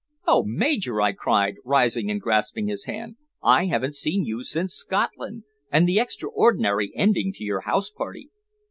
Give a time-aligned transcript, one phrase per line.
[0.25, 3.17] "Oh, Major!" I cried, rising and grasping his hand.
[3.43, 8.31] "I haven't seen you since Scotland, and the extraordinary ending to your house party."